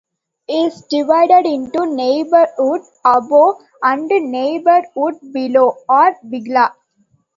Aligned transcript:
Is 0.49 0.81
divided 0.89 1.45
into 1.45 1.85
'neighborhood 1.85 2.81
above' 3.05 3.61
and 3.83 4.07
'neighborhood 4.07 5.13
below' 5.31 5.75
or 5.87 6.15
'Vilga'. 6.25 6.71